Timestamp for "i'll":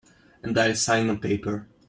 0.57-0.73